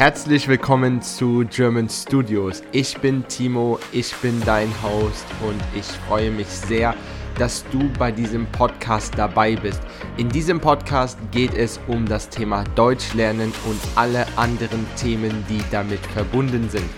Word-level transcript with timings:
Herzlich 0.00 0.48
willkommen 0.48 1.02
zu 1.02 1.44
German 1.50 1.86
Studios. 1.90 2.62
Ich 2.72 2.96
bin 3.00 3.22
Timo, 3.28 3.78
ich 3.92 4.14
bin 4.14 4.40
dein 4.46 4.72
Host 4.82 5.26
und 5.46 5.60
ich 5.78 5.84
freue 6.08 6.30
mich 6.30 6.46
sehr, 6.46 6.94
dass 7.38 7.66
du 7.70 7.90
bei 7.98 8.10
diesem 8.10 8.46
Podcast 8.46 9.12
dabei 9.18 9.56
bist. 9.56 9.82
In 10.16 10.30
diesem 10.30 10.58
Podcast 10.58 11.18
geht 11.32 11.52
es 11.52 11.78
um 11.86 12.06
das 12.06 12.30
Thema 12.30 12.64
Deutsch 12.76 13.12
lernen 13.12 13.52
und 13.66 13.78
alle 13.94 14.26
anderen 14.36 14.86
Themen, 14.96 15.44
die 15.50 15.60
damit 15.70 16.00
verbunden 16.14 16.70
sind. 16.70 16.88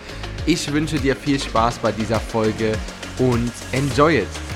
Ich 0.47 0.73
wünsche 0.73 1.01
dir 1.01 1.17
viel 1.17 1.41
Spaß 1.41 1.81
bei 1.81 1.91
dieser 1.91 2.21
Folge 2.21 2.71
und 3.19 3.51
enjoy 3.73 4.19
it! 4.19 4.52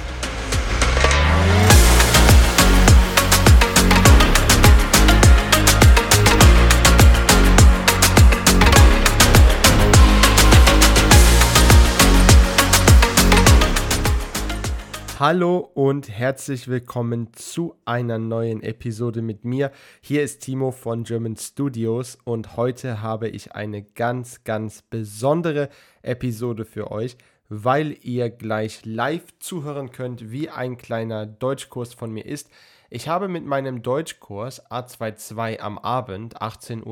Hallo 15.29 15.57
und 15.75 16.08
herzlich 16.08 16.68
willkommen 16.68 17.32
zu 17.32 17.75
einer 17.85 18.16
neuen 18.16 18.62
Episode 18.62 19.22
mit 19.22 19.44
mir. 19.44 19.72
Hier 20.00 20.22
ist 20.22 20.43
Timo 20.43 20.71
von 20.71 21.02
German 21.02 21.35
Studios 21.36 22.16
und 22.22 22.57
heute 22.57 23.02
habe 23.02 23.29
ich 23.29 23.52
eine 23.52 23.82
ganz, 23.82 24.44
ganz 24.44 24.82
besondere 24.82 25.68
Episode 26.02 26.64
für 26.64 26.93
euch, 26.93 27.16
weil 27.49 27.96
ihr 28.02 28.30
gleich 28.30 28.85
live 28.85 29.36
zuhören 29.40 29.90
könnt, 29.90 30.30
wie 30.30 30.49
ein 30.49 30.76
kleiner 30.76 31.27
Deutschkurs 31.27 31.93
von 31.93 32.12
mir 32.12 32.24
ist. 32.24 32.48
Ich 32.88 33.08
habe 33.08 33.27
mit 33.27 33.44
meinem 33.44 33.83
Deutschkurs 33.83 34.64
A22 34.70 35.58
am 35.58 35.77
Abend 35.77 36.41
18.45 36.41 36.84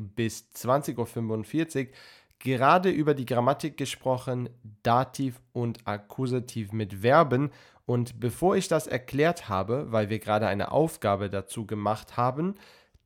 Uhr 0.00 0.06
bis 0.14 0.50
20.45 0.54 1.86
Uhr 1.86 1.92
gerade 2.42 2.90
über 2.90 3.14
die 3.14 3.24
Grammatik 3.24 3.76
gesprochen, 3.76 4.50
Dativ 4.82 5.40
und 5.52 5.86
Akkusativ 5.86 6.72
mit 6.72 7.00
Verben. 7.00 7.50
Und 7.86 8.20
bevor 8.20 8.56
ich 8.56 8.68
das 8.68 8.86
erklärt 8.86 9.48
habe, 9.48 9.90
weil 9.90 10.10
wir 10.10 10.18
gerade 10.18 10.46
eine 10.46 10.72
Aufgabe 10.72 11.30
dazu 11.30 11.66
gemacht 11.66 12.16
haben, 12.16 12.54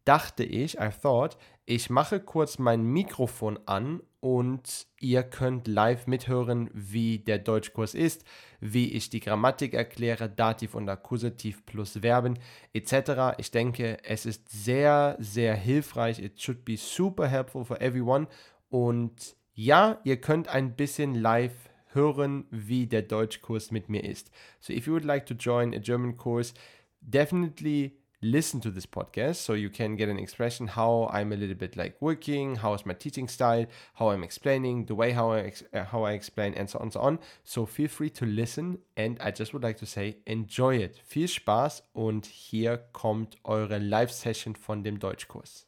dachte 0.05 0.45
ich, 0.45 0.79
I 0.79 0.89
thought, 1.03 1.37
ich 1.67 1.91
mache 1.91 2.21
kurz 2.21 2.59
mein 2.59 2.85
Mikrofon 2.85 3.59
an 3.67 4.01
und 4.21 4.87
ihr 5.01 5.23
könnt 5.25 5.67
live 5.67 6.07
mithören, 6.07 6.71
wie 6.73 7.19
der 7.19 7.39
Deutschkurs 7.39 7.95
ist, 7.95 8.25
wie 8.61 8.93
ich 8.93 9.11
die 9.11 9.21
Grammatik 9.21 9.75
erkläre, 9.75 10.29
Dativ 10.29 10.75
und 10.75 10.89
Akkusativ 10.89 11.67
plus 11.67 11.99
Verben 12.03 12.39
etc. 12.73 13.37
Ich 13.39 13.51
denke, 13.51 13.99
es 14.05 14.27
ist 14.27 14.49
sehr, 14.49 15.17
sehr 15.19 15.55
hilfreich. 15.55 16.21
It 16.21 16.41
should 16.41 16.65
be 16.65 16.77
super 16.77 17.27
helpful 17.27 17.65
for 17.65 17.81
everyone. 17.81 18.29
Und 18.77 19.35
ja, 19.55 20.01
ihr 20.05 20.21
könnt 20.21 20.49
ein 20.49 20.77
bisschen 20.77 21.15
live 21.15 21.71
hören, 21.95 22.45
wie 22.51 22.87
der 22.87 23.01
Deutschkurs 23.01 23.71
mit 23.71 23.89
mir 23.89 24.05
ist. 24.05 24.31
So 24.61 24.75
if 24.75 24.87
you 24.87 24.93
would 24.93 25.03
like 25.03 25.25
to 25.27 25.35
join 25.35 25.73
a 25.73 25.79
German 25.79 26.15
course, 26.15 26.53
definitely 27.01 27.97
listen 28.21 28.61
to 28.61 28.71
this 28.71 28.87
podcast 28.87 29.37
so 29.37 29.55
you 29.55 29.71
can 29.71 29.97
get 29.97 30.11
an 30.11 30.19
expression 30.19 30.77
how 30.77 31.09
I'm 31.11 31.33
a 31.33 31.37
little 31.37 31.55
bit 31.55 31.75
like 31.75 31.97
working, 32.03 32.57
how 32.57 32.75
is 32.75 32.85
my 32.85 32.93
teaching 32.93 33.29
style, 33.29 33.65
how 33.95 34.11
I'm 34.11 34.23
explaining, 34.23 34.85
the 34.85 34.95
way 34.95 35.13
how 35.13 35.33
I 35.33 35.55
uh, 35.73 35.85
how 35.85 36.05
I 36.05 36.13
explain 36.13 36.53
and 36.53 36.69
so 36.69 36.79
on 36.79 36.91
so 36.91 37.01
on. 37.01 37.19
So 37.45 37.65
feel 37.65 37.89
free 37.89 38.11
to 38.11 38.27
listen 38.27 38.81
and 38.95 39.19
I 39.23 39.31
just 39.31 39.55
would 39.55 39.63
like 39.63 39.79
to 39.79 39.87
say 39.87 40.19
enjoy 40.27 40.77
it. 40.83 41.01
Viel 41.03 41.29
Spaß 41.29 41.83
und 41.95 42.27
hier 42.27 42.77
kommt 42.93 43.39
eure 43.43 43.79
Live 43.79 44.13
Session 44.13 44.55
von 44.55 44.85
dem 44.85 44.99
Deutschkurs. 44.99 45.67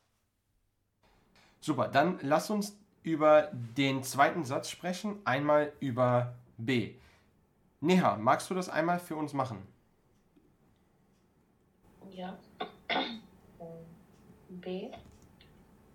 Super, 1.60 1.88
dann 1.88 2.18
lasst 2.20 2.50
uns 2.50 2.76
über 3.12 3.50
den 3.52 4.02
zweiten 4.02 4.44
Satz 4.44 4.68
sprechen, 4.68 5.20
einmal 5.24 5.72
über 5.80 6.34
B. 6.56 6.94
Neha, 7.80 8.16
magst 8.16 8.50
du 8.50 8.54
das 8.54 8.68
einmal 8.68 8.98
für 8.98 9.16
uns 9.16 9.32
machen? 9.32 9.66
Ja. 12.10 12.36
B. 14.48 14.90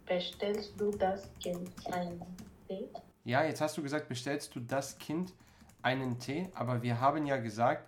Bestellst 0.05 0.73
du 0.77 0.91
das 0.91 1.29
Kind 1.39 1.69
einen 1.91 2.21
Tee? 2.67 2.87
Ja, 3.25 3.43
jetzt 3.43 3.61
hast 3.61 3.77
du 3.77 3.83
gesagt, 3.83 4.09
bestellst 4.09 4.55
du 4.55 4.59
das 4.59 4.97
Kind 4.97 5.33
einen 5.81 6.19
Tee, 6.19 6.49
aber 6.53 6.81
wir 6.81 6.99
haben 6.99 7.25
ja 7.25 7.37
gesagt, 7.37 7.87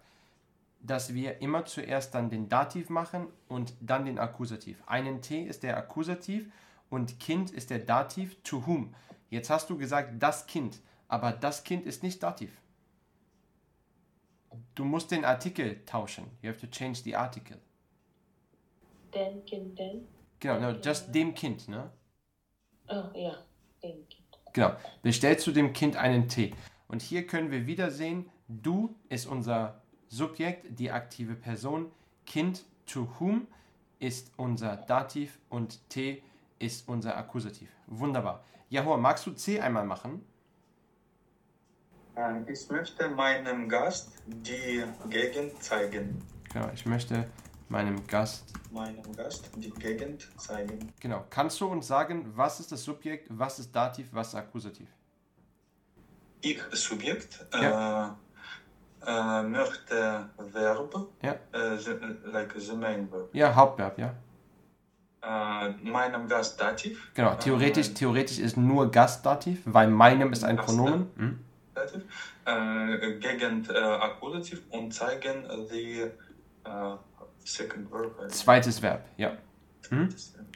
dass 0.81 1.13
wir 1.13 1.41
immer 1.41 1.65
zuerst 1.65 2.13
dann 2.13 2.29
den 2.29 2.47
Dativ 2.47 2.89
machen 2.89 3.27
und 3.47 3.73
dann 3.81 4.05
den 4.05 4.19
Akkusativ. 4.19 4.83
Einen 4.85 5.21
Tee 5.21 5.43
ist 5.43 5.63
der 5.63 5.77
Akkusativ 5.77 6.51
und 6.89 7.19
Kind 7.19 7.51
ist 7.51 7.69
der 7.69 7.79
Dativ 7.79 8.41
to 8.43 8.65
whom. 8.65 8.93
Jetzt 9.29 9.49
hast 9.49 9.69
du 9.69 9.77
gesagt 9.77 10.21
das 10.21 10.47
Kind, 10.47 10.79
aber 11.07 11.31
das 11.31 11.63
Kind 11.63 11.85
ist 11.85 12.03
nicht 12.03 12.21
Dativ. 12.21 12.51
Du 14.73 14.85
musst 14.85 15.11
den 15.11 15.25
Artikel 15.25 15.83
tauschen. 15.85 16.25
You 16.41 16.49
have 16.49 16.59
to 16.59 16.67
change 16.67 16.99
the 17.03 17.15
article. 17.15 17.59
Den 19.13 19.45
Kindern? 19.45 20.07
Genau, 20.39 20.59
no, 20.59 20.79
just 20.79 21.13
dem 21.13 21.33
Kind, 21.33 21.67
ne? 21.67 21.91
Oh, 22.87 23.05
ja, 23.13 23.37
dem 23.81 24.07
Kind. 24.07 24.25
Genau. 24.53 24.75
Bestellst 25.01 25.45
du 25.47 25.51
dem 25.51 25.73
Kind 25.73 25.95
einen 25.95 26.27
Tee. 26.27 26.53
Und 26.87 27.01
hier 27.01 27.25
können 27.25 27.51
wir 27.51 27.65
wieder 27.67 27.91
sehen, 27.91 28.29
du 28.47 28.95
ist 29.09 29.25
unser 29.25 29.81
Subjekt, 30.07 30.79
die 30.79 30.91
aktive 30.91 31.35
Person. 31.35 31.91
Kind 32.25 32.63
to 32.85 33.07
whom 33.19 33.47
ist 33.99 34.31
unser 34.37 34.77
Dativ 34.77 35.39
und 35.49 35.89
T 35.89 36.21
ist 36.59 36.87
unser 36.87 37.17
Akkusativ. 37.17 37.69
Wunderbar. 37.87 38.43
Jahor, 38.75 38.97
magst 38.97 39.25
du 39.25 39.31
C 39.31 39.59
einmal 39.59 39.85
machen? 39.85 40.21
Äh, 42.15 42.51
Ich 42.51 42.69
möchte 42.69 43.09
meinem 43.09 43.69
Gast 43.69 44.11
die 44.25 44.83
Gegend 45.09 45.61
zeigen. 45.63 46.21
Genau, 46.51 46.69
ich 46.73 46.85
möchte 46.85 47.27
meinem 47.69 48.05
Gast. 48.05 48.51
Meinem 48.71 49.15
Gast 49.15 49.49
die 49.55 49.71
Gegend 49.71 50.27
zeigen. 50.37 50.91
Genau. 50.99 51.23
Kannst 51.29 51.59
du 51.61 51.67
uns 51.67 51.87
sagen, 51.87 52.31
was 52.35 52.59
ist 52.59 52.71
das 52.73 52.83
Subjekt, 52.83 53.27
was 53.29 53.59
ist 53.59 53.73
Dativ, 53.73 54.07
was 54.11 54.27
ist 54.29 54.35
Akkusativ? 54.35 54.89
Ich, 56.41 56.61
Subjekt, 56.73 57.45
Ja. 57.53 58.17
äh, 59.01 59.09
äh, 59.09 59.43
möchte 59.43 60.29
Verb, 60.37 60.93
Ja. 61.21 61.35
äh, 61.53 61.75
like 62.25 62.53
the 62.57 62.75
main 62.75 63.09
verb. 63.11 63.29
Ja, 63.33 63.55
Hauptverb, 63.55 63.97
ja. 63.97 64.13
Äh, 65.27 65.69
meinem 65.89 66.27
Gast 66.27 66.59
Dativ. 66.61 67.11
Genau. 67.15 67.33
Theoretisch, 67.35 67.89
Äh, 67.89 67.93
theoretisch 67.93 68.39
ist 68.39 68.57
nur 68.57 68.91
Gast 68.91 69.25
Dativ, 69.25 69.61
weil 69.65 69.87
meinem 69.87 70.31
ist 70.33 70.43
ein 70.43 70.55
Pronomen. 70.57 71.07
Hm? 71.17 71.39
Dativ. 71.73 72.03
Äh, 72.45 73.17
Gegend 73.19 73.69
äh, 73.69 73.77
Akkusativ 73.77 74.61
und 74.69 74.93
zeigen 74.93 75.45
die 75.71 76.01
äh, 76.01 76.95
second 77.43 77.91
verb. 77.91 78.31
Zweites 78.31 78.81
Verb, 78.81 79.03
ja. 79.17 79.29
Äh, 79.91 80.07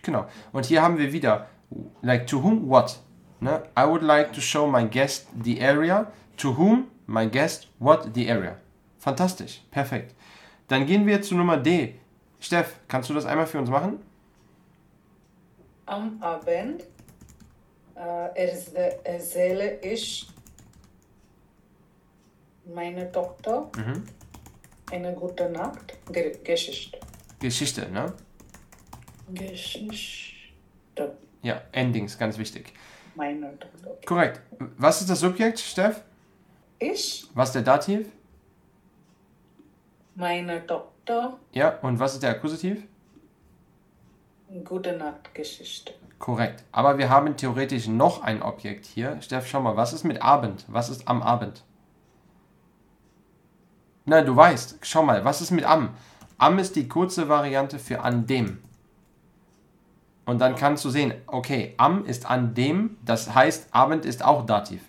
Genau. 0.03 0.27
Und 0.51 0.65
hier 0.65 0.81
haben 0.81 0.97
wir 0.97 1.11
wieder, 1.11 1.47
like 2.01 2.27
to 2.27 2.41
whom, 2.43 2.69
what. 2.69 2.99
Ne? 3.39 3.63
I 3.77 3.85
would 3.85 4.01
like 4.03 4.33
to 4.33 4.41
show 4.41 4.67
my 4.67 4.85
guest 4.87 5.27
the 5.43 5.59
area. 5.61 6.11
To 6.37 6.57
whom, 6.57 6.87
my 7.07 7.27
guest, 7.27 7.67
what, 7.79 8.09
the 8.13 8.29
area. 8.29 8.55
Fantastisch, 8.99 9.61
perfekt. 9.71 10.13
Dann 10.67 10.85
gehen 10.85 11.05
wir 11.07 11.21
zu 11.21 11.35
Nummer 11.35 11.57
D. 11.57 11.95
Steff, 12.39 12.75
kannst 12.87 13.09
du 13.09 13.13
das 13.13 13.25
einmal 13.25 13.47
für 13.47 13.57
uns 13.59 13.69
machen? 13.69 13.99
Am 15.89 16.21
Abend 16.21 16.83
äh, 17.95 18.45
erse- 18.45 19.03
erzähle 19.03 19.79
ich 19.81 20.27
meiner 22.65 23.11
Tochter 23.11 23.71
Mhm. 23.75 24.03
eine 24.91 25.13
gute 25.13 25.49
Nacht 25.49 25.97
Ge 26.11 26.37
Geschichte. 26.43 26.99
Geschichte, 27.39 27.89
ne? 27.89 28.13
Geschichte 29.33 31.17
Ja, 31.41 31.61
Endings, 31.71 32.17
ganz 32.19 32.37
wichtig. 32.37 32.71
meiner 33.15 33.57
Tochter. 33.59 33.97
Korrekt. 34.05 34.41
Was 34.77 35.01
ist 35.01 35.09
das 35.09 35.19
Subjekt, 35.21 35.59
Steff? 35.59 36.01
Ich, 36.77 37.25
Was 37.33 37.49
ist 37.49 37.55
der 37.55 37.61
Dativ? 37.63 38.07
meine 40.15 40.65
Tochter, 40.67 41.39
Ja, 41.53 41.79
und 41.79 41.97
was 41.99 42.13
ist 42.13 42.21
der 42.23 42.31
Akkusativ? 42.31 42.83
Gute 44.63 44.93
Nacht 44.97 45.33
Geschichte. 45.33 45.93
Korrekt. 46.17 46.63
Aber 46.71 46.97
wir 46.97 47.09
haben 47.09 47.37
theoretisch 47.37 47.87
noch 47.87 48.23
ein 48.23 48.41
Objekt 48.41 48.85
hier. 48.85 49.21
Steff, 49.21 49.47
schau 49.47 49.61
mal, 49.61 49.77
was 49.77 49.93
ist 49.93 50.03
mit 50.03 50.21
Abend? 50.21 50.65
Was 50.67 50.89
ist 50.89 51.07
am 51.07 51.21
Abend? 51.21 51.63
Nein, 54.05 54.25
du 54.25 54.35
weißt. 54.35 54.79
Schau 54.81 55.03
mal, 55.03 55.23
was 55.23 55.41
ist 55.41 55.51
mit 55.51 55.65
am? 55.65 55.91
Am 56.37 56.57
ist 56.57 56.75
die 56.75 56.87
kurze 56.87 57.29
Variante 57.29 57.79
für 57.79 58.01
an 58.01 58.25
dem. 58.25 58.59
Und 60.25 60.39
dann 60.39 60.55
kannst 60.55 60.85
du 60.85 60.89
sehen, 60.89 61.13
okay, 61.27 61.73
am 61.77 62.05
ist 62.05 62.29
an 62.29 62.53
dem, 62.53 62.97
das 63.03 63.33
heißt, 63.33 63.73
Abend 63.73 64.05
ist 64.05 64.23
auch 64.23 64.45
Dativ. 64.45 64.83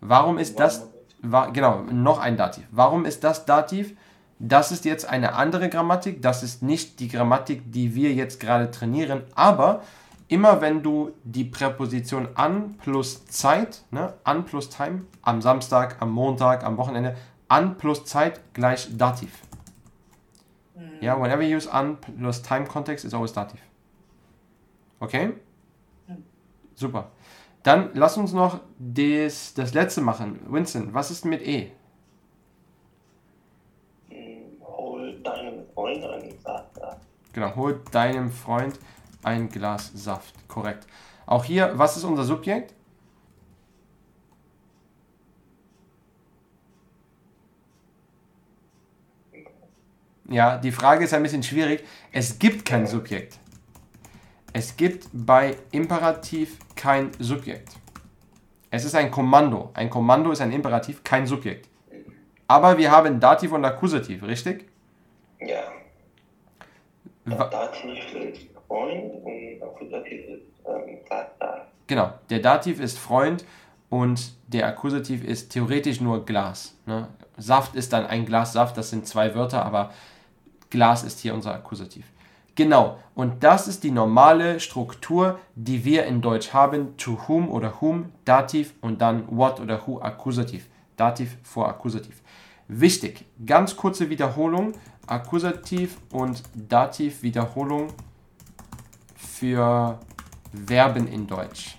Warum 0.00 0.38
ist 0.38 0.60
das, 0.60 0.88
wa, 1.22 1.46
genau, 1.46 1.82
noch 1.82 2.18
ein 2.18 2.36
Dativ. 2.36 2.66
Warum 2.70 3.06
ist 3.06 3.24
das 3.24 3.46
Dativ? 3.46 3.96
Das 4.38 4.72
ist 4.72 4.84
jetzt 4.84 5.08
eine 5.08 5.34
andere 5.34 5.68
Grammatik, 5.68 6.20
das 6.20 6.42
ist 6.42 6.62
nicht 6.62 7.00
die 7.00 7.08
Grammatik, 7.08 7.72
die 7.72 7.94
wir 7.94 8.12
jetzt 8.12 8.40
gerade 8.40 8.70
trainieren, 8.70 9.22
aber 9.34 9.82
immer 10.28 10.60
wenn 10.60 10.82
du 10.82 11.12
die 11.22 11.44
Präposition 11.44 12.28
an 12.34 12.74
plus 12.82 13.26
Zeit, 13.26 13.82
ne, 13.90 14.14
an 14.24 14.44
plus 14.44 14.70
Time, 14.70 15.02
am 15.22 15.40
Samstag, 15.40 15.96
am 16.00 16.10
Montag, 16.10 16.64
am 16.64 16.76
Wochenende, 16.76 17.16
an 17.48 17.76
plus 17.78 18.04
Zeit 18.04 18.40
gleich 18.54 18.88
Dativ. 18.96 19.30
Ja, 21.00 21.20
whenever 21.20 21.42
you 21.42 21.56
use 21.56 21.70
an 21.70 21.98
plus 21.98 22.42
Time 22.42 22.64
Context 22.64 23.04
is 23.04 23.14
always 23.14 23.32
Dativ. 23.32 23.60
Okay? 25.00 25.34
Super. 26.74 27.10
Dann 27.62 27.90
lass 27.94 28.16
uns 28.16 28.32
noch 28.32 28.60
das, 28.78 29.54
das 29.54 29.74
letzte 29.74 30.00
machen. 30.00 30.40
Winston, 30.48 30.92
was 30.92 31.10
ist 31.10 31.24
mit 31.24 31.42
E? 31.42 31.70
Hol 34.60 35.20
Freund 35.74 36.04
einen 36.04 36.38
Saft 36.40 36.82
ab. 36.82 37.00
Genau, 37.32 37.54
hol 37.56 37.80
deinem 37.90 38.30
Freund 38.30 38.78
ein 39.22 39.48
Glas 39.48 39.90
Saft. 39.94 40.34
Korrekt. 40.48 40.86
Auch 41.26 41.44
hier, 41.44 41.72
was 41.74 41.96
ist 41.96 42.04
unser 42.04 42.24
Subjekt? 42.24 42.74
Ja, 50.28 50.56
die 50.56 50.72
Frage 50.72 51.04
ist 51.04 51.12
ein 51.12 51.22
bisschen 51.22 51.42
schwierig. 51.42 51.84
Es 52.10 52.38
gibt 52.38 52.64
kein 52.64 52.86
Subjekt. 52.86 53.38
Es 54.52 54.76
gibt 54.76 55.08
bei 55.12 55.56
Imperativ 55.70 56.58
kein 56.76 57.10
Subjekt. 57.18 57.76
Es 58.70 58.84
ist 58.84 58.94
ein 58.94 59.10
Kommando. 59.10 59.70
Ein 59.74 59.90
Kommando 59.90 60.30
ist 60.30 60.40
ein 60.40 60.52
Imperativ, 60.52 61.04
kein 61.04 61.26
Subjekt. 61.26 61.68
Aber 62.48 62.78
wir 62.78 62.90
haben 62.90 63.20
Dativ 63.20 63.52
und 63.52 63.64
Akkusativ, 63.64 64.22
richtig? 64.22 64.66
Ja. 65.46 65.64
Wa- 67.24 67.48
Dativ 67.48 68.14
ist 68.14 68.48
Freund 68.68 69.12
und 69.24 69.62
Akkusativ 69.62 70.28
ist 70.28 70.42
ähm, 70.66 70.98
Vater. 71.08 71.66
Genau, 71.86 72.12
der 72.30 72.40
Dativ 72.40 72.80
ist 72.80 72.98
Freund 72.98 73.44
und 73.90 74.32
der 74.48 74.66
Akkusativ 74.66 75.24
ist 75.24 75.50
theoretisch 75.52 76.00
nur 76.00 76.24
Glas. 76.24 76.76
Ne? 76.86 77.08
Saft 77.36 77.74
ist 77.76 77.92
dann 77.92 78.06
ein 78.06 78.26
Glas 78.26 78.52
Saft, 78.52 78.76
das 78.76 78.90
sind 78.90 79.06
zwei 79.06 79.34
Wörter, 79.34 79.64
aber 79.64 79.92
Glas 80.70 81.02
ist 81.04 81.20
hier 81.20 81.34
unser 81.34 81.54
Akkusativ. 81.54 82.06
Genau, 82.56 82.98
und 83.16 83.42
das 83.42 83.66
ist 83.66 83.82
die 83.82 83.90
normale 83.90 84.60
Struktur, 84.60 85.40
die 85.56 85.84
wir 85.84 86.06
in 86.06 86.20
Deutsch 86.20 86.52
haben. 86.52 86.96
To 86.96 87.18
whom 87.26 87.48
oder 87.50 87.80
whom, 87.80 88.12
Dativ 88.24 88.74
und 88.80 89.00
dann 89.00 89.24
what 89.36 89.58
oder 89.60 89.84
who, 89.86 90.00
Akkusativ. 90.00 90.68
Dativ 90.96 91.36
vor 91.42 91.68
Akkusativ. 91.68 92.22
Wichtig, 92.68 93.24
ganz 93.44 93.76
kurze 93.76 94.08
Wiederholung. 94.08 94.72
Akkusativ 95.06 95.98
und 96.10 96.42
Dativ 96.54 97.22
Wiederholung 97.22 97.92
für 99.16 99.98
Verben 100.66 101.08
in 101.08 101.26
Deutsch. 101.26 101.78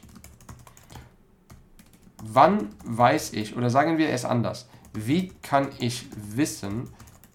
Wann 2.22 2.70
weiß 2.84 3.34
ich, 3.34 3.56
oder 3.56 3.70
sagen 3.70 3.98
wir 3.98 4.10
es 4.10 4.26
anders, 4.26 4.68
wie 4.94 5.30
kann 5.42 5.70
ich 5.80 6.08
wissen, 6.16 6.90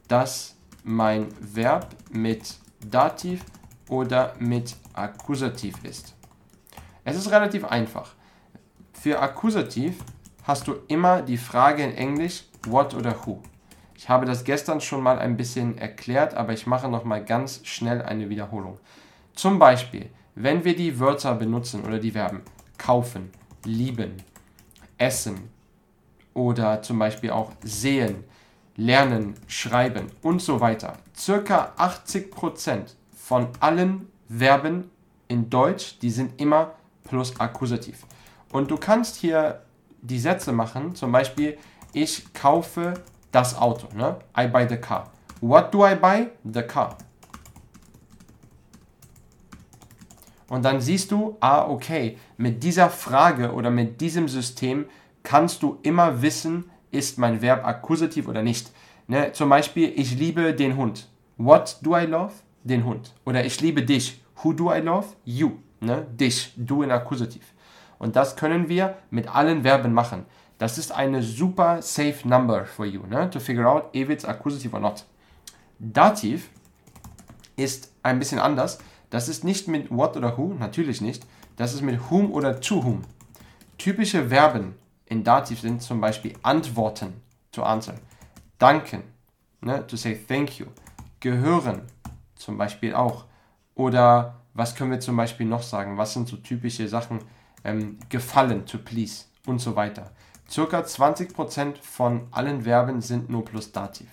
dass 0.09 0.57
mein 0.83 1.29
Verb 1.41 1.95
mit 2.11 2.57
Dativ 2.85 3.45
oder 3.89 4.35
mit 4.39 4.77
Akkusativ 4.95 5.85
ist? 5.85 6.15
Es 7.05 7.17
ist 7.17 7.31
relativ 7.31 7.65
einfach. 7.65 8.15
Für 8.93 9.21
Akkusativ 9.21 10.05
hast 10.43 10.67
du 10.67 10.77
immer 10.89 11.23
die 11.23 11.39
Frage 11.39 11.83
in 11.85 11.95
Englisch 11.95 12.45
what 12.67 12.95
oder 12.95 13.15
who. 13.25 13.43
Ich 14.01 14.09
habe 14.09 14.25
das 14.25 14.45
gestern 14.45 14.81
schon 14.81 15.03
mal 15.03 15.19
ein 15.19 15.37
bisschen 15.37 15.77
erklärt, 15.77 16.33
aber 16.33 16.55
ich 16.55 16.67
mache 16.67 16.89
noch 16.89 17.05
mal 17.05 17.23
ganz 17.23 17.61
schnell 17.65 18.01
eine 18.01 18.31
Wiederholung. 18.31 18.79
Zum 19.35 19.59
Beispiel, 19.59 20.09
wenn 20.35 20.65
wir 20.65 20.75
die 20.75 20.99
Wörter 20.99 21.35
benutzen 21.35 21.85
oder 21.85 21.99
die 21.99 22.13
Verben 22.13 22.41
kaufen, 22.79 23.31
lieben, 23.63 24.17
essen 24.97 25.51
oder 26.33 26.81
zum 26.81 26.99
Beispiel 26.99 27.29
auch 27.29 27.53
sehen, 27.63 28.25
lernen, 28.75 29.35
schreiben 29.49 30.07
und 30.23 30.41
so 30.41 30.63
weiter. 30.63 30.95
Circa 31.15 31.75
80% 31.77 32.95
von 33.15 33.49
allen 33.61 34.09
Verben 34.35 34.91
in 35.29 35.51
Deutsch, 35.51 35.99
die 35.99 36.11
sind 36.11 36.41
immer 36.41 36.73
plus 37.05 37.39
Akkusativ. 37.39 38.07
Und 38.51 38.71
du 38.71 38.79
kannst 38.79 39.17
hier 39.17 39.61
die 40.01 40.19
Sätze 40.19 40.53
machen, 40.53 40.95
zum 40.95 41.13
Beispiel, 41.13 41.59
ich 41.93 42.33
kaufe 42.33 42.95
das 43.33 43.57
Auto, 43.57 43.89
ne? 43.95 44.17
I 44.37 44.47
buy 44.47 44.67
the 44.69 44.77
car. 44.77 45.11
What 45.41 45.73
do 45.73 45.87
I 45.87 45.95
buy? 45.95 46.29
The 46.45 46.63
car. 46.63 46.97
Und 50.49 50.65
dann 50.65 50.81
siehst 50.81 51.13
du, 51.13 51.37
ah, 51.41 51.69
okay, 51.69 52.19
mit 52.37 52.63
dieser 52.65 52.91
Frage 52.91 53.53
oder 53.53 53.71
mit 53.71 54.01
diesem 54.01 54.27
System 54.27 54.87
kannst 55.23 55.63
du 55.63 55.79
immer 55.83 56.23
wissen, 56.23 56.69
ist 56.91 57.19
mein 57.19 57.41
Verb 57.41 57.65
akkusativ 57.65 58.27
oder 58.27 58.43
nicht. 58.43 58.73
Ne? 59.07 59.33
Zum 59.33 59.49
Beispiel, 59.49 59.93
ich 59.95 60.19
liebe 60.19 60.53
den 60.55 60.77
Hund. 60.77 61.09
What 61.37 61.79
do 61.83 61.97
I 61.97 62.05
love? 62.05 62.33
Den 62.65 62.85
Hund. 62.85 63.13
Oder 63.25 63.45
ich 63.45 63.61
liebe 63.61 63.83
dich. 63.83 64.23
Who 64.43 64.53
do 64.53 64.75
I 64.75 64.79
love? 64.79 65.07
You. 65.25 65.53
Ne? 65.81 66.07
Dich. 66.19 66.53
Du 66.57 66.83
in 66.83 66.91
Akkusativ. 66.91 67.43
Und 67.99 68.17
das 68.17 68.35
können 68.35 68.69
wir 68.69 68.97
mit 69.11 69.33
allen 69.35 69.63
Verben 69.63 69.93
machen. 69.93 70.27
Das 70.61 70.77
ist 70.77 70.93
eine 70.93 71.23
super 71.23 71.81
safe 71.81 72.29
number 72.29 72.67
for 72.67 72.85
you, 72.85 73.07
ne? 73.07 73.31
to 73.31 73.41
figure 73.41 73.67
out 73.67 73.95
if 73.95 74.11
it's 74.11 74.27
accusative 74.27 74.75
or 74.75 74.81
not. 74.81 75.07
Dativ 75.79 76.51
ist 77.57 77.91
ein 78.03 78.19
bisschen 78.19 78.39
anders. 78.39 78.79
Das 79.09 79.31
ist 79.31 79.43
nicht 79.43 79.69
mit 79.69 79.91
what 79.91 80.19
oder 80.19 80.37
who, 80.37 80.53
natürlich 80.53 81.01
nicht. 81.01 81.27
Das 81.57 81.73
ist 81.73 81.81
mit 81.81 82.11
whom 82.11 82.31
oder 82.31 82.61
to 82.61 82.85
whom. 82.85 83.01
Typische 83.79 84.29
Verben 84.29 84.75
in 85.07 85.25
Dativ 85.25 85.61
sind 85.61 85.81
zum 85.81 85.99
Beispiel 85.99 86.35
antworten, 86.43 87.23
to 87.53 87.63
answer, 87.63 87.95
danken, 88.59 89.05
ne, 89.63 89.87
to 89.87 89.97
say 89.97 90.15
thank 90.15 90.59
you, 90.59 90.67
gehören, 91.21 91.85
zum 92.35 92.59
Beispiel 92.59 92.95
auch. 92.95 93.25
Oder 93.75 94.35
was 94.53 94.75
können 94.75 94.91
wir 94.91 95.01
zum 95.01 95.17
Beispiel 95.17 95.47
noch 95.47 95.63
sagen? 95.63 95.97
Was 95.97 96.13
sind 96.13 96.29
so 96.29 96.37
typische 96.37 96.87
Sachen? 96.87 97.21
Ähm, 97.65 97.99
gefallen, 98.11 98.67
to 98.67 98.77
please 98.77 99.25
und 99.47 99.59
so 99.59 99.75
weiter. 99.75 100.11
Circa 100.51 100.81
20% 100.81 101.77
von 101.81 102.27
allen 102.33 102.63
Verben 102.63 103.01
sind 103.01 103.31
nur 103.31 103.45
plus 103.45 103.71
Dativ. 103.71 104.09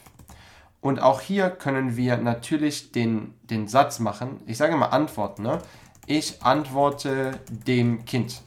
Und 0.81 1.01
auch 1.01 1.21
hier 1.21 1.49
können 1.49 1.97
wir 1.97 2.17
natürlich 2.17 2.91
den, 2.91 3.33
den 3.41 3.67
Satz 3.67 3.99
machen. 3.99 4.41
Ich 4.45 4.57
sage 4.57 4.77
mal 4.77 4.87
antworten. 4.87 5.41
Ne? 5.41 5.59
Ich 6.06 6.44
antworte 6.44 7.39
dem 7.49 8.06
Kind. 8.06 8.41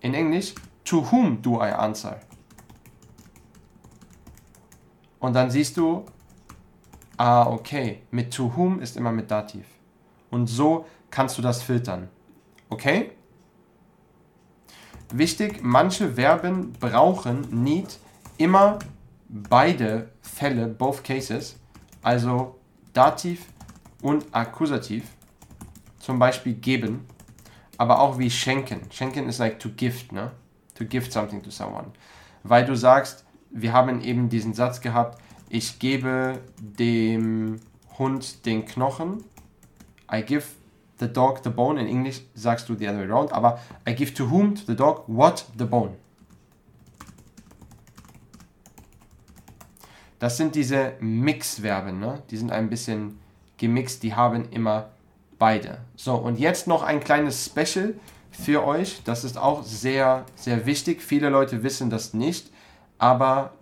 In 0.00 0.14
Englisch, 0.14 0.54
to 0.84 1.10
whom 1.12 1.40
do 1.40 1.62
I 1.62 1.70
answer? 1.70 2.18
Und 5.20 5.34
dann 5.34 5.50
siehst 5.50 5.76
du, 5.76 6.04
ah, 7.16 7.46
okay, 7.46 8.02
mit 8.10 8.34
to 8.34 8.52
whom 8.56 8.80
ist 8.80 8.96
immer 8.96 9.12
mit 9.12 9.30
Dativ. 9.30 9.66
Und 10.30 10.48
so 10.48 10.86
kannst 11.10 11.38
du 11.38 11.42
das 11.42 11.62
filtern. 11.62 12.08
Okay? 12.70 13.12
Wichtig, 15.12 15.60
manche 15.62 16.12
Verben 16.12 16.72
brauchen 16.74 17.64
need 17.64 17.98
immer 18.38 18.78
beide 19.28 20.10
Fälle, 20.22 20.68
both 20.68 21.02
cases, 21.02 21.56
also 22.02 22.60
Dativ 22.92 23.46
und 24.02 24.26
Akkusativ, 24.32 25.04
zum 25.98 26.18
Beispiel 26.18 26.54
geben, 26.54 27.06
aber 27.76 28.00
auch 28.00 28.18
wie 28.18 28.30
schenken. 28.30 28.80
Schenken 28.90 29.28
ist 29.28 29.38
like 29.38 29.58
to 29.58 29.70
gift, 29.70 30.12
ne? 30.12 30.30
To 30.74 30.84
gift 30.84 31.12
something 31.12 31.42
to 31.42 31.50
someone. 31.50 31.88
Weil 32.42 32.64
du 32.64 32.74
sagst, 32.76 33.24
wir 33.50 33.72
haben 33.72 34.00
eben 34.02 34.28
diesen 34.28 34.54
Satz 34.54 34.80
gehabt, 34.80 35.20
ich 35.48 35.78
gebe 35.78 36.40
dem 36.60 37.56
Hund 37.98 38.46
den 38.46 38.64
Knochen, 38.64 39.24
I 40.12 40.22
give 40.22 40.44
the 41.00 41.08
dog 41.08 41.40
the 41.42 41.50
bone, 41.50 41.80
in 41.80 41.86
Englisch 41.86 42.22
sagst 42.34 42.68
du 42.68 42.76
the 42.76 42.88
other 42.88 42.98
way 42.98 43.10
around, 43.10 43.32
aber 43.32 43.58
I 43.88 43.94
give 43.94 44.14
to 44.14 44.30
whom, 44.30 44.54
to 44.54 44.62
the 44.66 44.76
dog, 44.76 45.04
what, 45.08 45.44
the 45.58 45.64
bone. 45.64 45.96
Das 50.18 50.36
sind 50.36 50.54
diese 50.54 50.92
Mixverben, 51.00 51.98
ne? 51.98 52.22
die 52.30 52.36
sind 52.36 52.52
ein 52.52 52.68
bisschen 52.68 53.18
gemixt, 53.56 54.02
die 54.02 54.14
haben 54.14 54.50
immer 54.50 54.90
beide. 55.38 55.78
So, 55.96 56.14
und 56.14 56.38
jetzt 56.38 56.66
noch 56.66 56.82
ein 56.82 57.00
kleines 57.00 57.46
Special 57.46 57.94
für 58.30 58.64
euch. 58.64 59.02
Das 59.04 59.24
ist 59.24 59.38
auch 59.38 59.62
sehr, 59.62 60.24
sehr 60.34 60.66
wichtig. 60.66 61.02
Viele 61.02 61.30
Leute 61.30 61.62
wissen 61.62 61.90
das 61.90 62.14
nicht, 62.14 62.50
aber 62.98 63.52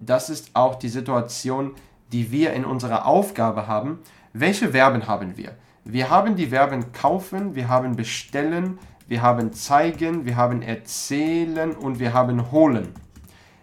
das 0.00 0.30
ist 0.30 0.50
auch 0.54 0.76
die 0.76 0.88
Situation, 0.88 1.74
die 2.10 2.32
wir 2.32 2.52
in 2.52 2.64
unserer 2.64 3.06
Aufgabe 3.06 3.66
haben. 3.66 4.00
Welche 4.32 4.70
Verben 4.70 5.06
haben 5.06 5.36
wir? 5.36 5.54
Wir 5.84 6.10
haben 6.10 6.36
die 6.36 6.46
Verben 6.46 6.92
kaufen, 6.92 7.54
wir 7.54 7.68
haben 7.68 7.96
bestellen, 7.96 8.78
wir 9.08 9.20
haben 9.20 9.52
zeigen, 9.52 10.24
wir 10.24 10.36
haben 10.36 10.62
erzählen 10.62 11.72
und 11.72 11.98
wir 11.98 12.14
haben 12.14 12.52
holen. 12.52 12.94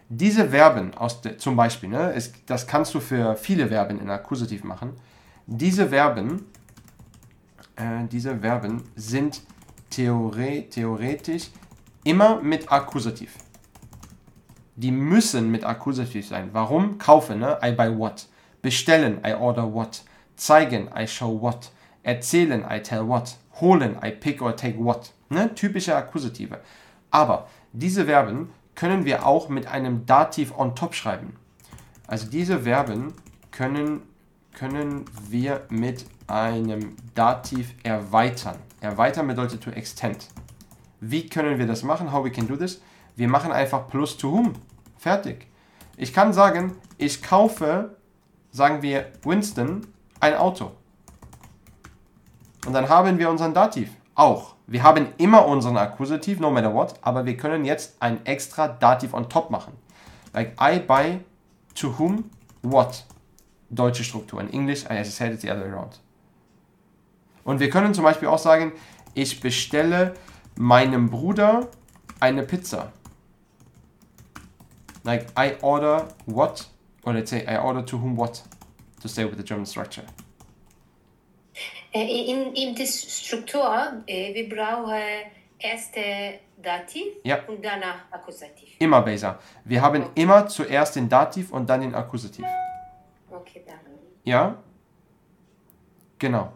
Diese 0.09 0.49
Verben, 0.49 0.93
aus 0.95 1.21
der, 1.21 1.37
zum 1.37 1.55
Beispiel, 1.55 1.89
ne, 1.89 2.13
es, 2.13 2.33
das 2.45 2.67
kannst 2.67 2.93
du 2.93 2.99
für 2.99 3.35
viele 3.35 3.67
Verben 3.67 4.01
in 4.01 4.09
Akkusativ 4.09 4.63
machen. 4.63 4.93
Diese 5.45 5.89
Verben, 5.89 6.45
äh, 7.75 8.05
diese 8.11 8.39
Verben 8.39 8.83
sind 8.95 9.41
theore 9.89 10.65
theoretisch 10.69 11.51
immer 12.03 12.41
mit 12.41 12.71
Akkusativ. 12.71 13.35
Die 14.75 14.91
müssen 14.91 15.51
mit 15.51 15.63
Akkusativ 15.63 16.27
sein. 16.27 16.49
Warum? 16.53 16.97
Kaufen, 16.97 17.39
ne? 17.39 17.59
I 17.63 17.71
buy 17.71 17.97
what. 17.97 18.27
Bestellen, 18.61 19.19
I 19.25 19.33
order 19.33 19.73
what. 19.73 20.03
Zeigen, 20.35 20.89
I 20.97 21.07
show 21.07 21.39
what. 21.41 21.71
Erzählen, 22.09 22.65
I 22.67 22.81
tell 22.81 23.07
what. 23.07 23.37
Holen, 23.61 23.95
I 24.03 24.09
pick 24.09 24.41
or 24.41 24.55
take 24.55 24.83
what. 24.83 25.11
Ne? 25.29 25.53
Typische 25.53 25.95
Akkusative. 25.95 26.59
Aber 27.11 27.47
diese 27.71 28.05
Verben 28.05 28.49
können 28.73 29.05
wir 29.05 29.27
auch 29.27 29.47
mit 29.47 29.67
einem 29.67 30.07
Dativ 30.07 30.57
on 30.57 30.75
top 30.75 30.95
schreiben. 30.95 31.35
Also 32.07 32.27
diese 32.27 32.61
Verben 32.61 33.13
können, 33.51 34.01
können 34.55 35.05
wir 35.29 35.67
mit 35.69 36.07
einem 36.25 36.95
Dativ 37.13 37.75
erweitern. 37.83 38.57
Erweitern 38.81 39.27
bedeutet 39.27 39.61
to 39.61 39.69
extend. 39.69 40.29
Wie 41.01 41.29
können 41.29 41.59
wir 41.59 41.67
das 41.67 41.83
machen? 41.83 42.11
How 42.11 42.25
we 42.25 42.31
can 42.31 42.47
do 42.47 42.55
this? 42.55 42.81
Wir 43.17 43.27
machen 43.27 43.51
einfach 43.51 43.87
plus 43.87 44.17
to 44.17 44.31
whom. 44.31 44.53
Fertig. 44.97 45.45
Ich 45.95 46.11
kann 46.11 46.33
sagen, 46.33 46.75
ich 46.97 47.21
kaufe, 47.21 47.97
sagen 48.49 48.81
wir 48.81 49.11
Winston, 49.21 49.85
ein 50.19 50.33
Auto. 50.33 50.71
Und 52.65 52.73
dann 52.73 52.89
haben 52.89 53.17
wir 53.17 53.29
unseren 53.29 53.53
Dativ. 53.53 53.91
Auch. 54.15 54.55
Wir 54.67 54.83
haben 54.83 55.07
immer 55.17 55.45
unseren 55.45 55.77
Akkusativ, 55.77 56.39
no 56.39 56.51
matter 56.51 56.73
what, 56.73 56.95
aber 57.01 57.25
wir 57.25 57.37
können 57.37 57.65
jetzt 57.65 57.95
ein 58.01 58.25
extra 58.25 58.67
Dativ 58.67 59.13
on 59.13 59.29
top 59.29 59.49
machen. 59.49 59.73
Like 60.33 60.55
I 60.61 60.79
buy 60.79 61.19
to 61.75 61.97
whom 61.97 62.29
what. 62.61 63.05
Deutsche 63.69 64.03
Struktur. 64.03 64.41
In 64.41 64.51
English, 64.51 64.85
I 64.89 65.03
said 65.03 65.33
it 65.33 65.41
the 65.41 65.49
other 65.49 65.61
way 65.61 65.71
around. 65.71 65.99
Und 67.43 67.59
wir 67.59 67.69
können 67.69 67.93
zum 67.93 68.03
Beispiel 68.03 68.27
auch 68.27 68.39
sagen, 68.39 68.73
ich 69.13 69.39
bestelle 69.39 70.13
meinem 70.55 71.09
Bruder 71.09 71.67
eine 72.19 72.43
Pizza. 72.43 72.91
Like 75.03 75.27
I 75.37 75.53
order 75.61 76.09
what, 76.25 76.67
or 77.03 77.13
let's 77.13 77.29
say 77.29 77.45
I 77.47 77.57
order 77.57 77.85
to 77.85 77.97
whom 77.97 78.17
what, 78.17 78.43
to 79.01 79.07
stay 79.07 79.23
with 79.23 79.37
the 79.37 79.43
German 79.43 79.65
structure. 79.65 80.03
Äh, 81.91 82.31
In, 82.31 82.53
in 82.53 82.75
der 82.75 82.85
Struktur, 82.85 84.03
äh, 84.05 84.33
wir 84.33 84.47
brauchen 84.47 85.01
erste 85.57 86.01
Dativ 86.61 87.05
Ja. 87.23 87.39
und 87.47 87.63
danach 87.63 87.99
Akkusativ. 88.11 88.69
Immer 88.79 89.01
Besa. 89.01 89.39
Wir 89.65 89.81
haben 89.81 90.05
immer 90.15 90.47
zuerst 90.47 90.95
den 90.95 91.09
Dativ 91.09 91.51
und 91.51 91.69
dann 91.69 91.81
den 91.81 91.95
Akkusativ. 91.95 92.45
Okay, 93.31 93.63
danke. 93.65 93.85
Ja? 94.23 94.55
Genau. 96.19 96.53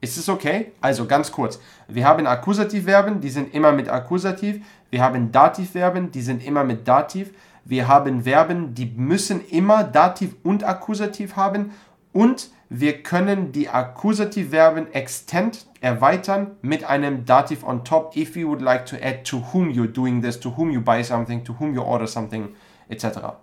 Ist 0.00 0.16
es 0.16 0.28
okay? 0.28 0.72
Also 0.80 1.06
ganz 1.06 1.30
kurz. 1.30 1.60
Wir 1.88 2.06
haben 2.06 2.26
Akkusativverben, 2.26 3.20
die 3.20 3.30
sind 3.30 3.54
immer 3.54 3.72
mit 3.72 3.88
Akkusativ. 3.88 4.64
Wir 4.90 5.02
haben 5.02 5.32
Dativverben, 5.32 6.10
die 6.10 6.22
sind 6.22 6.44
immer 6.44 6.64
mit 6.64 6.86
Dativ. 6.88 7.32
Wir 7.64 7.88
haben 7.88 8.22
Verben, 8.22 8.74
die 8.74 8.86
müssen 8.86 9.44
immer 9.48 9.84
Dativ 9.84 10.36
und 10.44 10.64
Akkusativ 10.64 11.36
haben. 11.36 11.72
Und 12.12 12.50
wir 12.68 13.02
können 13.02 13.52
die 13.52 13.68
Akkusativverben 13.68 14.92
extend, 14.92 15.66
erweitern 15.80 16.56
mit 16.62 16.84
einem 16.84 17.24
Dativ 17.24 17.64
on 17.64 17.84
top 17.84 18.16
if 18.16 18.36
you 18.36 18.48
would 18.48 18.60
like 18.60 18.86
to 18.86 18.96
add 18.96 19.24
to 19.24 19.42
whom 19.52 19.70
you're 19.70 19.86
doing 19.86 20.20
this, 20.20 20.40
to 20.40 20.56
whom 20.56 20.70
you 20.70 20.80
buy 20.80 21.02
something, 21.02 21.44
to 21.44 21.54
whom 21.60 21.74
you 21.74 21.82
order 21.82 22.06
something, 22.06 22.54
etc. 22.90 23.36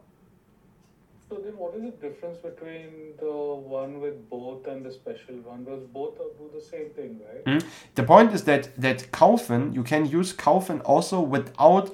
So 1.29 1.37
then 1.37 1.53
what 1.57 1.73
is 1.75 1.83
the 1.83 1.91
difference 1.91 2.37
between 2.39 3.15
the 3.19 3.31
one 3.31 4.01
with 4.01 4.29
both 4.29 4.67
and 4.67 4.85
the 4.85 4.91
special 4.91 5.35
one? 5.45 5.63
Because 5.63 5.83
both 5.93 6.17
do 6.17 6.49
the 6.53 6.61
same 6.61 6.89
thing, 6.93 7.21
right? 7.45 7.63
The 7.95 8.03
point 8.03 8.33
is 8.33 8.43
that 8.43 8.69
that 8.77 9.11
kaufen, 9.11 9.73
you 9.73 9.83
can 9.83 10.05
use 10.05 10.33
kaufen 10.33 10.81
also 10.81 11.21
without 11.21 11.89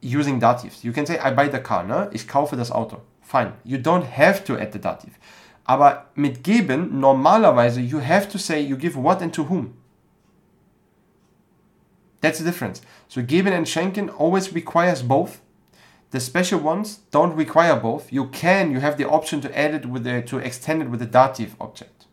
using 0.00 0.40
datives. 0.40 0.82
You 0.82 0.92
can 0.92 1.06
say 1.06 1.18
I 1.18 1.30
buy 1.30 1.48
the 1.48 1.60
car, 1.60 1.84
ne? 1.84 2.08
Ich 2.12 2.26
kaufe 2.26 2.56
das 2.56 2.70
Auto. 2.70 3.02
Fine. 3.20 3.52
You 3.64 3.78
don't 3.78 4.04
have 4.04 4.44
to 4.44 4.58
add 4.58 4.72
the 4.72 4.78
dative. 4.78 5.18
Aber 5.64 6.10
mit 6.14 6.44
geben, 6.44 7.00
normalerweise, 7.00 7.80
you 7.80 8.00
have 8.00 8.28
to 8.28 8.38
say 8.38 8.60
you 8.60 8.76
give 8.76 8.96
what 8.96 9.22
and 9.22 9.32
to 9.32 9.44
whom. 9.44 9.74
That's 12.20 12.38
the 12.38 12.44
difference. 12.44 12.82
So 13.08 13.22
geben 13.22 13.52
and 13.52 13.66
schenken 13.66 14.10
always 14.10 14.54
requires 14.54 15.02
both. 15.02 15.40
The 16.10 16.20
special 16.20 16.60
ones 16.60 17.00
don't 17.10 17.36
require 17.36 17.76
both. 17.76 18.12
You 18.12 18.26
can, 18.26 18.70
you 18.70 18.80
have 18.80 18.96
the 18.96 19.08
option 19.08 19.40
to 19.40 19.58
add 19.58 19.74
it 19.74 19.84
with 19.84 20.04
the, 20.04 20.22
to 20.22 20.38
extend 20.38 20.82
it 20.82 20.88
with 20.88 21.00
the 21.00 21.06
dative 21.06 21.56
object. 21.58 22.06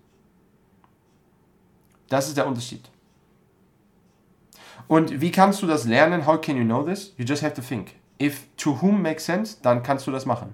Das 2.10 2.28
ist 2.28 2.36
der 2.36 2.46
Unterschied. 2.46 2.90
Und 4.88 5.22
wie 5.22 5.32
kannst 5.32 5.62
du 5.62 5.68
das 5.68 5.86
lernen? 5.86 6.26
How 6.26 6.42
can 6.42 6.58
you 6.58 6.64
know 6.64 6.84
this? 6.84 7.14
You 7.18 7.24
just 7.24 7.42
have 7.42 7.54
to 7.54 7.62
think. 7.62 7.96
If 8.20 8.48
to 8.58 8.82
whom 8.82 9.02
makes 9.02 9.24
sense, 9.24 9.58
dann 9.62 9.84
kannst 9.84 10.08
du 10.08 10.12
das 10.12 10.26
machen. 10.26 10.54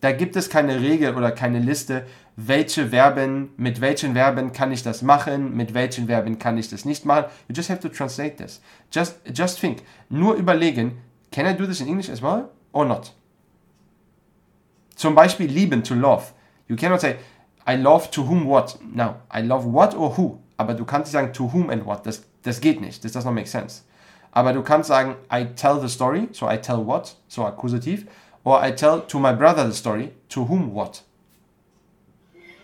Da 0.00 0.12
gibt 0.12 0.36
es 0.36 0.50
keine 0.50 0.80
Regel 0.80 1.14
oder 1.14 1.32
keine 1.32 1.58
Liste, 1.58 2.06
welche 2.36 2.88
Verben, 2.88 3.50
mit 3.56 3.80
welchen 3.80 4.12
Verben 4.12 4.52
kann 4.52 4.70
ich 4.70 4.82
das 4.82 5.00
machen, 5.02 5.56
mit 5.56 5.72
welchen 5.72 6.06
Verben 6.06 6.38
kann 6.38 6.58
ich 6.58 6.68
das 6.68 6.84
nicht 6.84 7.06
machen. 7.06 7.24
You 7.48 7.54
just 7.54 7.70
have 7.70 7.80
to 7.80 7.88
translate 7.88 8.36
this. 8.36 8.60
Just, 8.92 9.16
just 9.32 9.58
think. 9.58 9.82
Nur 10.10 10.34
überlegen, 10.34 10.98
can 11.32 11.46
I 11.46 11.56
do 11.56 11.66
this 11.66 11.80
in 11.80 11.88
English 11.88 12.10
as 12.10 12.22
well 12.22 12.50
or 12.72 12.84
not? 12.84 13.14
Zum 14.94 15.14
Beispiel 15.14 15.50
lieben, 15.50 15.82
to 15.82 15.94
love. 15.94 16.32
You 16.68 16.76
cannot 16.76 17.00
say, 17.00 17.16
I 17.66 17.76
love 17.76 18.10
to 18.10 18.28
whom 18.28 18.46
what. 18.46 18.78
No, 18.82 19.16
I 19.34 19.40
love 19.40 19.66
what 19.66 19.94
or 19.94 20.16
who. 20.16 20.38
Aber 20.56 20.74
du 20.74 20.84
kannst 20.84 21.08
nicht 21.08 21.12
sagen 21.12 21.32
to 21.32 21.52
whom 21.52 21.70
and 21.70 21.84
what. 21.86 22.06
Das, 22.06 22.22
das 22.42 22.60
geht 22.60 22.80
nicht. 22.80 23.04
Das 23.04 23.12
does 23.12 23.24
not 23.24 23.34
make 23.34 23.48
sense. 23.48 23.82
Aber 24.30 24.52
du 24.52 24.62
kannst 24.62 24.88
sagen, 24.88 25.16
I 25.32 25.46
tell 25.56 25.80
the 25.80 25.88
story, 25.88 26.28
so 26.32 26.46
I 26.50 26.58
tell 26.58 26.86
what, 26.86 27.16
so 27.28 27.44
Akkusativ. 27.44 28.06
Or 28.46 28.62
I 28.62 28.70
tell 28.70 29.00
to 29.00 29.18
my 29.18 29.32
brother 29.32 29.66
the 29.66 29.74
story, 29.74 30.12
to 30.28 30.44
whom 30.48 30.72
what. 30.72 31.02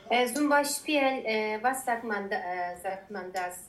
Äh, 0.09 0.33
zum 0.33 0.49
Beispiel, 0.49 1.03
äh, 1.25 1.59
was 1.61 1.85
sagt 1.85 2.05
man, 2.05 2.31
äh, 2.31 2.39
sagt 2.81 3.11
man 3.11 3.33
das? 3.33 3.69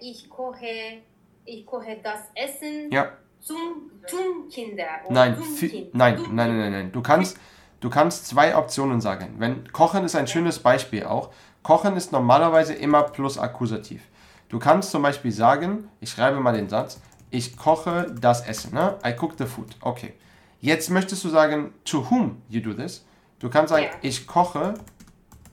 Ich 0.00 0.30
koche, 0.30 1.02
ich 1.44 1.66
koche 1.66 1.98
das 2.02 2.20
Essen 2.34 2.90
Ja, 2.90 3.10
zum, 3.40 3.90
zum 4.06 4.48
Kinder. 4.50 4.84
nein, 5.10 5.34
zum 5.36 5.56
Kind. 5.56 5.94
nein, 5.94 6.14
nein, 6.30 6.34
nein, 6.34 6.58
nein, 6.58 6.72
nein. 6.72 6.92
Du 6.92 7.02
kannst, 7.02 7.36
du 7.80 7.90
kannst 7.90 8.26
zwei 8.28 8.56
Optionen 8.56 9.02
sagen. 9.02 9.34
Wenn 9.38 9.70
Kochen 9.72 10.04
ist 10.04 10.16
ein 10.16 10.26
schönes 10.26 10.58
Beispiel 10.58 11.04
auch. 11.04 11.30
Kochen 11.62 11.96
ist 11.96 12.12
normalerweise 12.12 12.72
immer 12.74 13.02
plus 13.02 13.36
Akkusativ. 13.38 14.02
Du 14.48 14.58
kannst 14.58 14.90
zum 14.90 15.02
Beispiel 15.02 15.32
sagen, 15.32 15.90
ich 16.00 16.10
schreibe 16.10 16.40
mal 16.40 16.52
den 16.52 16.68
Satz, 16.70 17.00
ich 17.30 17.56
koche 17.58 18.06
das 18.20 18.46
Essen. 18.46 18.72
Ne? 18.72 18.98
I 19.04 19.12
cook 19.20 19.34
the 19.36 19.44
food. 19.44 19.76
Okay. 19.82 20.14
Jetzt 20.60 20.90
möchtest 20.90 21.22
du 21.24 21.28
sagen, 21.28 21.72
to 21.84 22.10
whom 22.10 22.42
you 22.48 22.60
do 22.60 22.72
this. 22.72 23.04
Du 23.38 23.50
kannst 23.50 23.70
sagen, 23.70 23.84
Ja. 23.84 23.98
ich 24.02 24.26
koche 24.26 24.74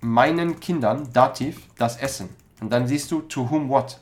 meinen 0.02 0.60
Kindern, 0.60 1.12
Dativ, 1.14 1.68
das 1.78 1.98
Essen. 1.98 2.30
Und 2.62 2.72
dann 2.72 2.88
siehst 2.88 3.12
du, 3.12 3.22
to 3.22 3.50
whom 3.50 3.70
what. 3.70 4.00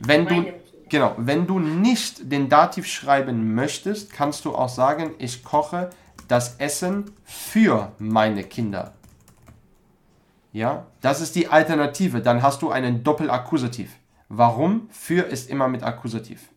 Wenn 0.00 0.26
du, 0.26 0.42
Kind. 0.42 0.54
genau, 0.88 1.14
wenn 1.18 1.46
du 1.46 1.58
nicht 1.58 2.30
den 2.32 2.48
Dativ 2.48 2.86
schreiben 2.86 3.54
möchtest, 3.54 4.12
kannst 4.12 4.44
du 4.44 4.54
auch 4.54 4.68
sagen, 4.68 5.10
ich 5.18 5.44
koche 5.44 5.90
das 6.28 6.56
Essen 6.56 7.10
für 7.24 7.92
meine 7.98 8.44
Kinder. 8.44 8.94
Ja, 10.52 10.86
das 11.00 11.20
ist 11.20 11.34
die 11.34 11.48
Alternative. 11.48 12.20
Dann 12.20 12.42
hast 12.42 12.62
du 12.62 12.70
einen 12.70 13.02
Doppelakkusativ. 13.04 13.90
Warum? 14.28 14.88
Für 14.90 15.22
ist 15.22 15.50
immer 15.50 15.68
mit 15.68 15.82
Akkusativ. 15.82 16.48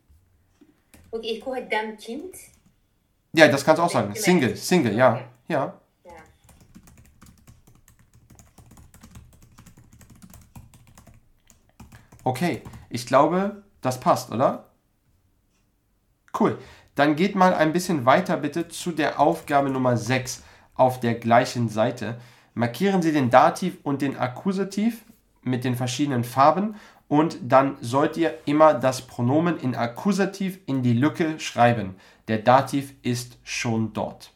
Okay, 1.15 1.31
ich 1.31 1.41
koche 1.41 1.63
dem 1.63 1.95
Kind. 1.95 2.35
Ja, 3.31 3.47
das 3.47 3.63
kannst 3.63 3.79
du 3.79 3.83
auch 3.83 3.89
sagen. 3.89 4.13
Single. 4.15 4.57
Single, 4.57 4.57
Single, 4.57 4.97
ja. 4.97 5.13
Okay. 5.13 5.23
Ja. 5.47 5.81
Ja. 6.03 6.11
Okay, 12.23 12.61
ich 12.89 13.05
glaube, 13.05 13.63
das 13.81 13.99
passt, 13.99 14.31
oder? 14.31 14.71
Cool. 16.37 16.57
Dann 16.95 17.15
geht 17.15 17.35
mal 17.35 17.53
ein 17.53 17.71
bisschen 17.71 18.05
weiter 18.05 18.35
bitte 18.35 18.67
zu 18.67 18.91
der 18.91 19.19
Aufgabe 19.19 19.69
Nummer 19.69 19.95
6 19.95 20.43
auf 20.73 20.99
der 20.99 21.15
gleichen 21.15 21.69
Seite. 21.69 22.19
Markieren 22.55 23.01
Sie 23.01 23.13
den 23.13 23.29
Dativ 23.29 23.77
und 23.83 24.01
den 24.01 24.17
Akkusativ 24.17 25.05
mit 25.43 25.63
den 25.63 25.75
verschiedenen 25.75 26.25
Farben 26.25 26.75
und 27.07 27.37
dann 27.41 27.77
sollt 27.81 28.17
ihr 28.17 28.37
immer 28.45 28.73
das 28.73 29.01
Pronomen 29.01 29.57
in 29.57 29.75
Akkusativ 29.75 30.59
in 30.65 30.83
die 30.83 30.93
Lücke 30.93 31.39
schreiben. 31.39 31.95
Der 32.27 32.39
Dativ 32.39 32.93
ist 33.03 33.37
schon 33.43 33.93
dort. 33.93 34.33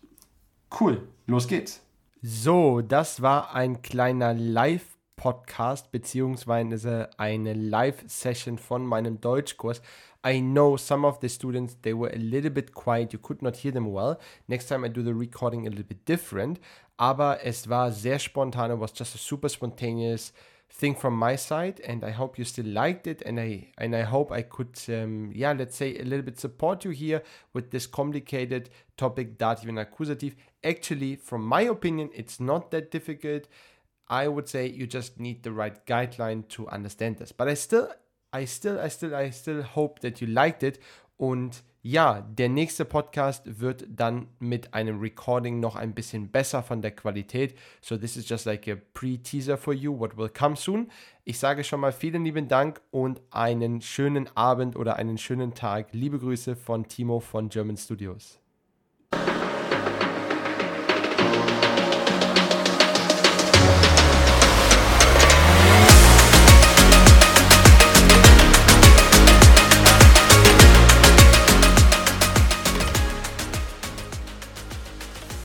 Cool, 0.80 1.08
los 1.26 1.48
geht's. 1.48 1.82
So, 2.22 2.82
das 2.82 3.22
war 3.22 3.56
ein 3.56 3.82
kleiner 3.82 4.34
Live-Podcast 4.34 5.92
beziehungsweise 5.92 7.10
eine 7.18 7.54
Live-Session 7.54 8.58
von 8.58 8.86
meinem 8.86 9.22
Deutschkurs. 9.22 9.82
I 10.28 10.42
know 10.42 10.76
some 10.76 11.08
of 11.08 11.20
the 11.22 11.30
students 11.30 11.78
they 11.82 11.98
were 11.98 12.12
a 12.12 12.18
little 12.18 12.52
bit 12.52 12.74
quiet. 12.74 13.14
You 13.14 13.20
could 13.20 13.42
not 13.42 13.56
hear 13.56 13.72
them 13.72 13.94
well. 13.94 14.18
Next 14.48 14.68
time 14.68 14.86
I 14.86 14.90
do 14.90 15.02
the 15.02 15.14
recording 15.14 15.66
a 15.66 15.70
little 15.70 15.86
bit 15.86 16.08
different. 16.08 16.60
aber 17.00 17.46
es 17.46 17.70
war 17.70 17.92
sehr 17.92 18.20
spontan. 18.20 18.72
It 18.72 18.80
was 18.80 18.92
just 18.94 19.16
a 19.16 19.18
super 19.18 19.48
spontaneous 19.48 20.34
thing 20.72 20.96
from 20.96 21.16
my 21.16 21.36
side, 21.36 21.82
and 21.82 22.04
I 22.04 22.12
hope 22.12 22.38
you 22.38 22.46
still 22.46 22.66
liked 22.66 23.08
it, 23.08 23.22
and 23.26 23.40
I 23.40 23.72
and 23.78 23.96
I 23.96 24.02
hope 24.02 24.32
I 24.32 24.44
could, 24.44 24.80
um, 24.90 25.32
yeah, 25.36 25.54
let's 25.54 25.76
say 25.76 25.98
a 25.98 26.04
little 26.04 26.24
bit 26.24 26.40
support 26.40 26.86
you 26.86 26.92
here 26.92 27.24
with 27.54 27.72
this 27.72 27.88
complicated 27.88 28.70
topic, 28.96 29.38
dative 29.38 29.70
and 29.70 29.80
accusative. 29.80 30.36
Actually, 30.64 31.16
from 31.16 31.46
my 31.46 31.62
opinion, 31.62 32.10
it's 32.14 32.40
not 32.40 32.72
that 32.72 32.92
difficult. 32.92 33.48
I 34.08 34.28
would 34.28 34.48
say 34.48 34.68
you 34.68 34.88
just 34.88 35.20
need 35.20 35.44
the 35.44 35.52
right 35.52 35.86
guideline 35.86 36.48
to 36.50 36.68
understand 36.70 37.18
this. 37.18 37.32
But 37.32 37.48
I 37.48 37.54
still, 37.54 37.92
I 38.34 38.46
still, 38.46 38.80
I 38.80 38.88
still, 38.88 39.16
I 39.16 39.30
still 39.30 39.62
hope 39.62 40.00
that 40.00 40.22
you 40.22 40.28
liked 40.28 40.64
it. 40.64 40.80
Und 41.20 41.66
ja, 41.82 42.22
der 42.22 42.48
nächste 42.48 42.86
Podcast 42.86 43.60
wird 43.60 43.86
dann 43.90 44.28
mit 44.40 44.74
einem 44.74 45.02
Recording 45.02 45.60
noch 45.60 45.76
ein 45.76 45.94
bisschen 45.94 46.32
besser 46.32 46.64
von 46.64 46.82
der 46.82 46.92
Qualität. 46.92 47.58
So 47.82 47.98
this 47.98 48.16
is 48.16 48.28
just 48.28 48.46
like 48.46 48.70
a 48.70 48.78
pre-teaser 48.94 49.58
for 49.58 49.74
you, 49.74 50.00
what 50.00 50.16
will 50.16 50.30
come 50.30 50.56
soon. 50.56 50.90
Ich 51.26 51.38
sage 51.38 51.66
schon 51.66 51.82
mal 51.82 51.92
vielen 51.92 52.24
lieben 52.24 52.48
Dank 52.48 52.82
und 52.92 53.22
einen 53.32 53.82
schönen 53.82 54.30
Abend 54.38 54.78
oder 54.78 54.96
einen 54.96 55.18
schönen 55.18 55.54
Tag. 55.54 55.90
Liebe 55.92 56.20
Grüße 56.20 56.56
von 56.56 56.88
Timo 56.88 57.20
von 57.20 57.50
German 57.50 57.76
Studios. 57.76 58.40